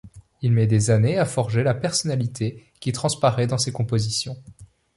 Il 0.41 0.51
met 0.51 0.65
des 0.65 0.89
années 0.89 1.19
à 1.19 1.25
forger 1.27 1.61
la 1.61 1.75
personnalité 1.75 2.65
qui 2.79 2.91
transparaît 2.91 3.45
dans 3.45 3.59
ses 3.59 3.71
compositions. 3.71 4.35